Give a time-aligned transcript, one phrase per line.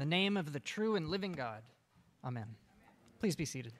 [0.00, 1.62] the name of the true and living God.
[2.24, 2.46] Amen.
[3.18, 3.72] Please be seated.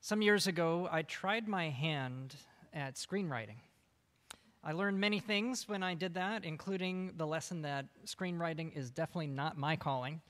[0.00, 2.36] Some years ago, I tried my hand
[2.72, 3.56] at screenwriting.
[4.64, 9.26] I learned many things when I did that, including the lesson that screenwriting is definitely
[9.28, 10.20] not my calling.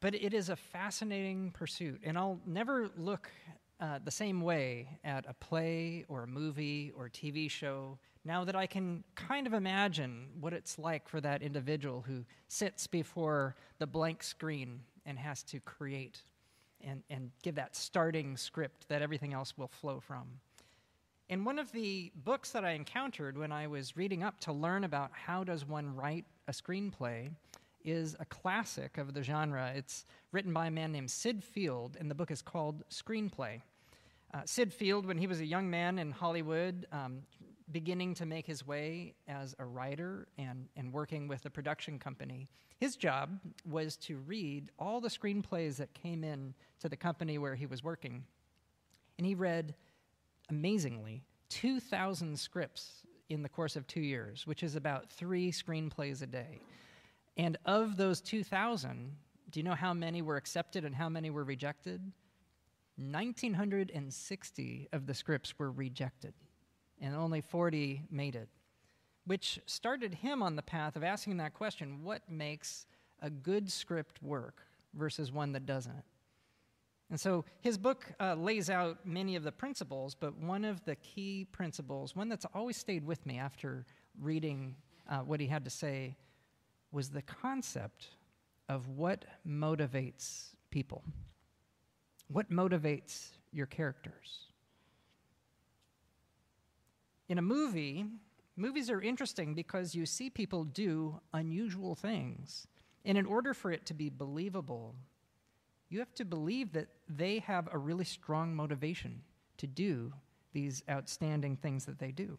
[0.00, 3.30] But it is a fascinating pursuit, and I'll never look
[3.80, 8.44] uh, the same way at a play or a movie or a TV show now
[8.44, 13.56] that I can kind of imagine what it's like for that individual who sits before
[13.78, 16.20] the blank screen and has to create
[16.82, 20.26] and, and give that starting script that everything else will flow from.
[21.28, 24.84] In one of the books that I encountered when I was reading up to learn
[24.84, 27.30] about how does one write a screenplay
[27.84, 29.72] is a classic of the genre.
[29.74, 33.62] It's written by a man named Syd Field, and the book is called Screenplay.
[34.34, 37.22] Uh, Syd Field, when he was a young man in Hollywood, um,
[37.72, 42.48] beginning to make his way as a writer and, and working with a production company,
[42.78, 47.54] his job was to read all the screenplays that came in to the company where
[47.54, 48.24] he was working.
[49.16, 49.74] And he read,
[50.50, 56.26] amazingly, 2,000 scripts in the course of two years, which is about three screenplays a
[56.26, 56.60] day.
[57.36, 59.16] And of those 2,000,
[59.50, 62.00] do you know how many were accepted and how many were rejected?
[62.98, 66.34] 1,960 of the scripts were rejected
[67.00, 68.48] and only 40 made it,
[69.24, 72.86] which started him on the path of asking that question what makes
[73.22, 74.62] a good script work
[74.94, 76.02] versus one that doesn't?
[77.10, 80.96] And so his book uh, lays out many of the principles, but one of the
[80.96, 83.86] key principles, one that's always stayed with me after
[84.20, 84.74] reading
[85.08, 86.16] uh, what he had to say,
[86.92, 88.08] was the concept
[88.68, 91.02] of what motivates people.
[92.28, 94.48] What motivates your characters?
[97.28, 98.06] In a movie,
[98.56, 102.66] movies are interesting because you see people do unusual things.
[103.04, 104.94] And in order for it to be believable,
[105.88, 109.22] you have to believe that they have a really strong motivation
[109.56, 110.12] to do
[110.52, 112.38] these outstanding things that they do.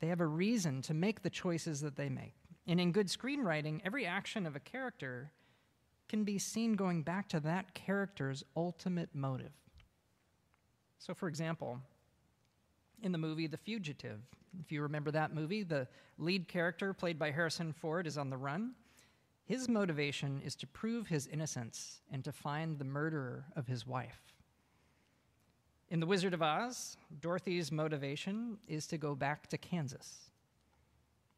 [0.00, 2.34] They have a reason to make the choices that they make.
[2.66, 5.30] And in good screenwriting, every action of a character
[6.12, 9.54] can be seen going back to that character's ultimate motive.
[10.98, 11.80] So, for example,
[13.02, 14.20] in the movie The Fugitive.
[14.60, 18.36] If you remember that movie, the lead character, played by Harrison Ford, is on the
[18.36, 18.72] run.
[19.46, 24.34] His motivation is to prove his innocence and to find the murderer of his wife.
[25.88, 30.30] In The Wizard of Oz, Dorothy's motivation is to go back to Kansas.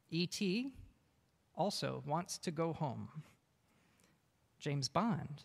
[0.09, 0.73] E.T.
[1.55, 3.07] also wants to go home.
[4.65, 5.43] James Bond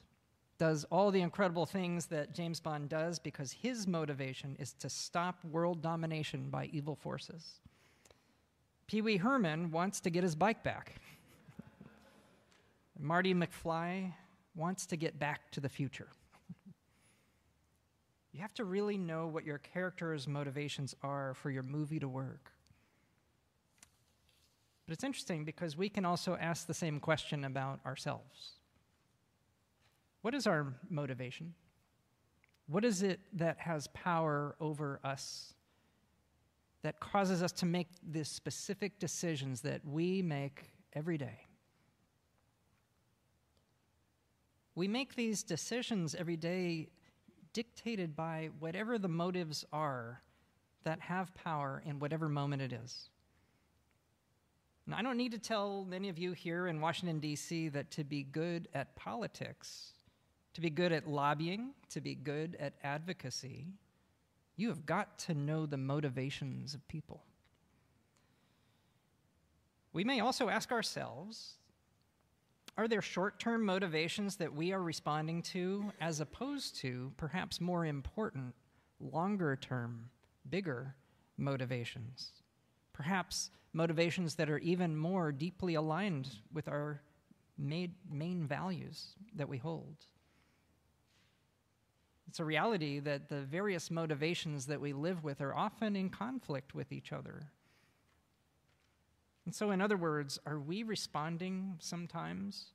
[0.56, 5.44] does all the incredible things that James Bond does because his motivation is to stop
[5.44, 7.60] world domination by evil forces.
[8.86, 10.94] Pee Wee Herman wants to get his bike back.
[12.98, 14.10] Marty McFly
[14.54, 16.08] wants to get back to the future.
[18.32, 22.52] you have to really know what your character's motivations are for your movie to work.
[24.86, 28.59] But it's interesting because we can also ask the same question about ourselves.
[30.22, 31.54] What is our motivation?
[32.66, 35.54] What is it that has power over us
[36.82, 41.46] that causes us to make the specific decisions that we make every day?
[44.74, 46.88] We make these decisions every day
[47.52, 50.22] dictated by whatever the motives are
[50.84, 53.10] that have power in whatever moment it is.
[54.86, 58.04] And I don't need to tell many of you here in Washington, D.C., that to
[58.04, 59.92] be good at politics
[60.54, 63.66] to be good at lobbying, to be good at advocacy,
[64.56, 67.24] you have got to know the motivations of people.
[69.92, 71.54] We may also ask ourselves
[72.76, 77.84] are there short term motivations that we are responding to as opposed to perhaps more
[77.84, 78.54] important,
[79.00, 80.08] longer term,
[80.48, 80.94] bigger
[81.36, 82.32] motivations?
[82.92, 87.02] Perhaps motivations that are even more deeply aligned with our
[87.58, 89.96] main values that we hold.
[92.30, 96.76] It's a reality that the various motivations that we live with are often in conflict
[96.76, 97.50] with each other.
[99.44, 102.66] And so, in other words, are we responding sometimes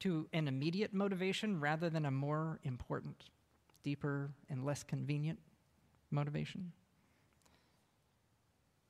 [0.00, 3.24] to an immediate motivation rather than a more important,
[3.82, 5.40] deeper, and less convenient
[6.10, 6.72] motivation?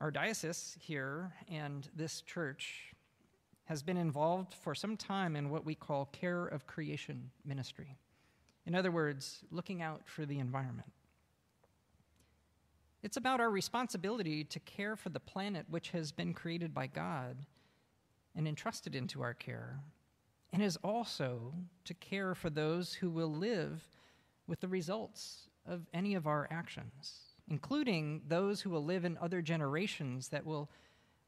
[0.00, 2.94] Our diocese here and this church
[3.64, 7.96] has been involved for some time in what we call care of creation ministry.
[8.66, 10.92] In other words, looking out for the environment.
[13.02, 17.44] It's about our responsibility to care for the planet which has been created by God
[18.34, 19.80] and entrusted into our care,
[20.52, 21.52] and is also
[21.84, 23.84] to care for those who will live
[24.46, 29.42] with the results of any of our actions, including those who will live in other
[29.42, 30.70] generations that will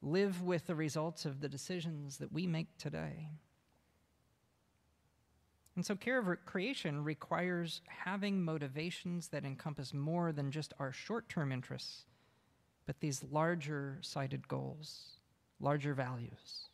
[0.02, 3.28] live with the results of the decisions that we make today.
[5.76, 11.28] And so, care of creation requires having motivations that encompass more than just our short
[11.28, 12.06] term interests,
[12.86, 15.18] but these larger sighted goals,
[15.60, 16.70] larger values.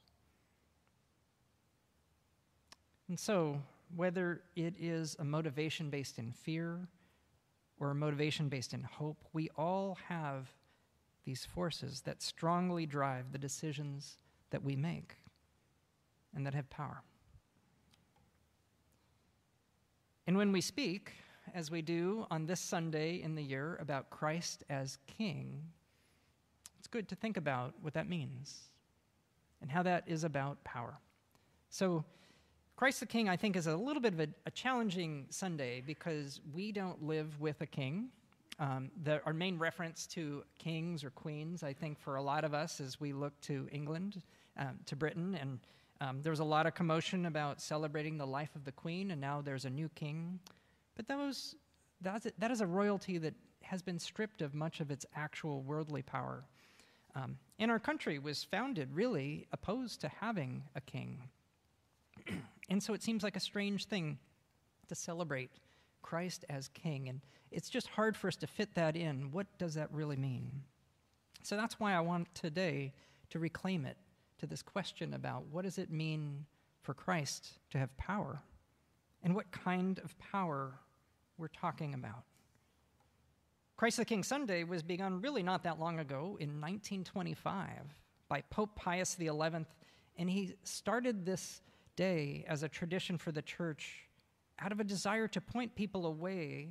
[3.08, 3.60] And so,
[3.96, 6.86] whether it is a motivation based in fear
[7.80, 10.54] or a motivation based in hope, we all have
[11.24, 14.18] these forces that strongly drive the decisions
[14.50, 15.16] that we make
[16.34, 17.02] and that have power.
[20.32, 21.12] And when we speak,
[21.54, 25.62] as we do on this Sunday in the year, about Christ as King,
[26.78, 28.70] it's good to think about what that means
[29.60, 30.94] and how that is about power.
[31.68, 32.02] So,
[32.76, 36.40] Christ the King, I think, is a little bit of a, a challenging Sunday because
[36.54, 38.08] we don't live with a king.
[38.58, 42.54] Um, the, our main reference to kings or queens, I think, for a lot of
[42.54, 44.22] us as we look to England,
[44.56, 45.58] um, to Britain, and
[46.02, 49.20] um, there was a lot of commotion about celebrating the life of the queen, and
[49.20, 50.40] now there's a new king.
[50.96, 51.54] But that, was,
[52.00, 55.62] that, is, that is a royalty that has been stripped of much of its actual
[55.62, 56.42] worldly power.
[57.14, 61.22] Um, and our country was founded really opposed to having a king.
[62.68, 64.18] and so it seems like a strange thing
[64.88, 65.50] to celebrate
[66.02, 67.10] Christ as king.
[67.10, 67.20] And
[67.52, 69.30] it's just hard for us to fit that in.
[69.30, 70.62] What does that really mean?
[71.44, 72.92] So that's why I want today
[73.30, 73.96] to reclaim it
[74.42, 76.44] to this question about what does it mean
[76.82, 78.42] for Christ to have power
[79.22, 80.72] and what kind of power
[81.38, 82.24] we're talking about.
[83.76, 87.68] Christ the King Sunday was begun really not that long ago in 1925
[88.28, 91.60] by Pope Pius XI, and he started this
[91.94, 94.08] day as a tradition for the church
[94.58, 96.70] out of a desire to point people away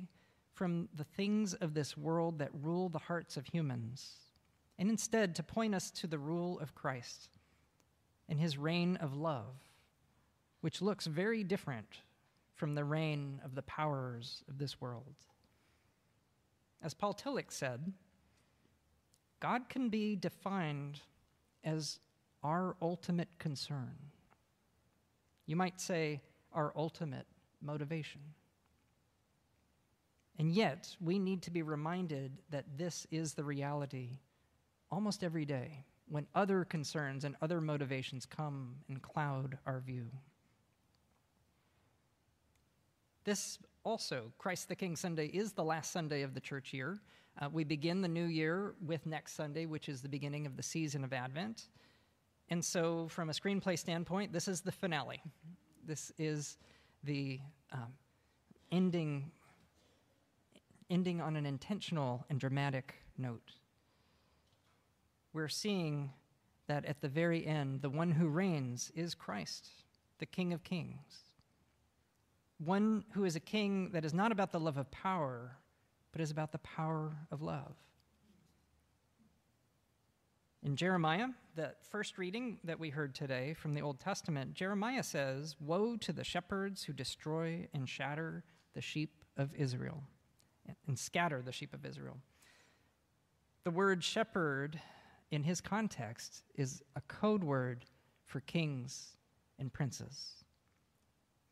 [0.52, 4.16] from the things of this world that rule the hearts of humans,
[4.78, 7.30] and instead to point us to the rule of Christ
[8.32, 9.54] and his reign of love,
[10.62, 11.98] which looks very different
[12.54, 15.16] from the reign of the powers of this world.
[16.82, 17.92] As Paul Tillich said,
[19.38, 21.02] God can be defined
[21.62, 21.98] as
[22.42, 23.98] our ultimate concern.
[25.44, 26.22] You might say,
[26.54, 27.26] our ultimate
[27.60, 28.22] motivation.
[30.38, 34.20] And yet, we need to be reminded that this is the reality
[34.90, 40.04] almost every day when other concerns and other motivations come and cloud our view.
[43.24, 47.00] This also, Christ the King Sunday, is the last Sunday of the church year.
[47.40, 50.62] Uh, we begin the new year with next Sunday, which is the beginning of the
[50.62, 51.68] season of Advent.
[52.50, 55.22] And so, from a screenplay standpoint, this is the finale.
[55.86, 56.58] This is
[57.04, 57.40] the
[57.72, 57.94] um,
[58.70, 59.30] ending,
[60.90, 63.52] ending on an intentional and dramatic note
[65.32, 66.10] we're seeing
[66.68, 69.68] that at the very end, the one who reigns is Christ,
[70.18, 71.24] the King of Kings.
[72.58, 75.56] One who is a king that is not about the love of power,
[76.12, 77.74] but is about the power of love.
[80.62, 85.56] In Jeremiah, the first reading that we heard today from the Old Testament, Jeremiah says,
[85.58, 90.04] Woe to the shepherds who destroy and shatter the sheep of Israel,
[90.86, 92.18] and scatter the sheep of Israel.
[93.64, 94.80] The word shepherd
[95.32, 97.86] in his context, is a code word
[98.26, 99.16] for kings
[99.58, 100.44] and princes.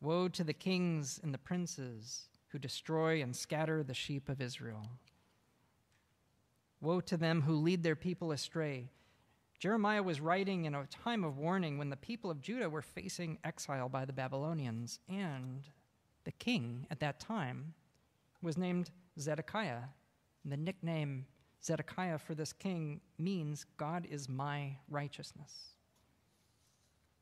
[0.00, 4.86] Woe to the kings and the princes who destroy and scatter the sheep of Israel.
[6.80, 8.90] Woe to them who lead their people astray.
[9.58, 13.38] Jeremiah was writing in a time of warning when the people of Judah were facing
[13.44, 15.68] exile by the Babylonians, and
[16.24, 17.74] the king at that time
[18.42, 19.84] was named Zedekiah.
[20.42, 21.26] And the nickname
[21.62, 25.74] Zedekiah for this king means God is my righteousness.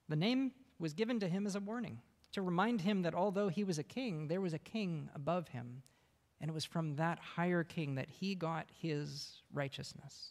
[0.09, 2.01] The name was given to him as a warning,
[2.33, 5.83] to remind him that although he was a king, there was a king above him,
[6.41, 10.31] and it was from that higher king that he got his righteousness.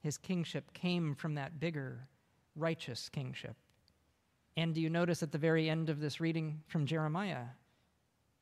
[0.00, 2.06] His kingship came from that bigger,
[2.54, 3.56] righteous kingship.
[4.56, 7.46] And do you notice at the very end of this reading from Jeremiah,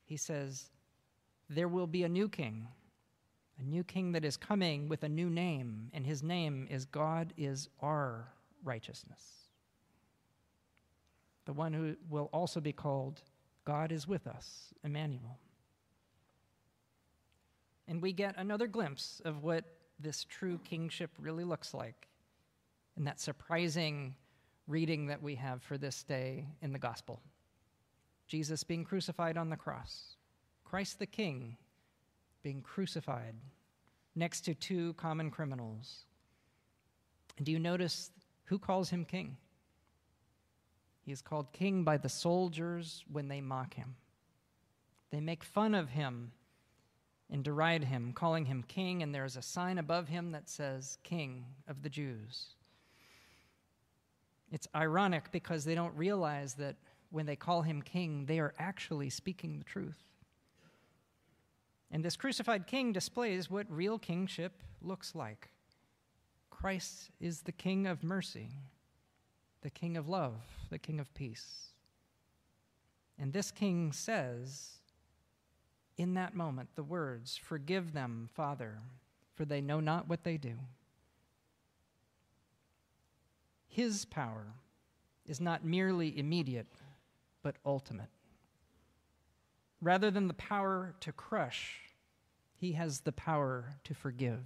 [0.05, 0.69] he says,
[1.49, 2.67] There will be a new king
[3.59, 7.33] a new king that is coming with a new name, and his name is God
[7.37, 8.27] is our
[8.63, 9.21] righteousness.
[11.45, 13.21] The one who will also be called
[13.65, 15.39] God is with us, Emmanuel.
[17.87, 19.63] and we get another glimpse of what
[19.99, 22.07] this true kingship really looks like
[22.97, 24.15] in that surprising
[24.67, 27.21] reading that we have for this day in the gospel.
[28.27, 30.17] Jesus being crucified on the cross,
[30.65, 31.55] Christ the King
[32.43, 33.35] being crucified
[34.15, 36.05] next to two common criminals.
[37.37, 38.11] And do you notice
[38.45, 39.37] who calls him king?
[41.05, 43.95] He is called king by the soldiers when they mock him.
[45.11, 46.31] They make fun of him
[47.29, 50.97] and deride him, calling him king, and there is a sign above him that says,
[51.03, 52.55] King of the Jews.
[54.51, 56.77] It's ironic because they don't realize that
[57.09, 60.03] when they call him king, they are actually speaking the truth.
[61.97, 65.49] And this crucified king displays what real kingship looks like.
[66.51, 68.49] Christ is the king of mercy,
[69.61, 70.35] the king of love,
[70.69, 71.71] the king of peace.
[73.17, 74.73] And this king says,
[75.97, 78.77] in that moment, the words, Forgive them, Father,
[79.33, 80.53] for they know not what they do.
[83.67, 84.45] His power
[85.25, 86.67] is not merely immediate,
[87.41, 88.11] but ultimate.
[89.81, 91.86] Rather than the power to crush,
[92.57, 94.39] he has the power to forgive.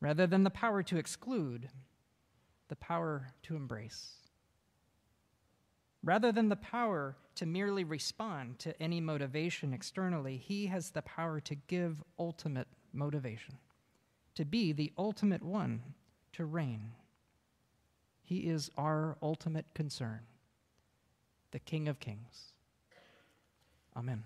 [0.00, 1.68] Rather than the power to exclude,
[2.68, 4.16] the power to embrace.
[6.02, 11.40] Rather than the power to merely respond to any motivation externally, he has the power
[11.40, 13.56] to give ultimate motivation,
[14.34, 15.82] to be the ultimate one
[16.32, 16.92] to reign.
[18.22, 20.20] He is our ultimate concern,
[21.50, 22.52] the King of Kings.
[23.96, 24.24] Amen.